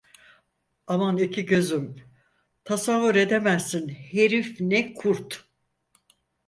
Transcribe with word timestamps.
Aman 0.87 1.17
iki 1.17 1.45
gözüm, 1.45 1.95
tasavvur 2.63 3.15
edemezsin 3.15 3.89
herif 3.89 4.57
ne 4.61 4.93
kurt. 4.93 5.45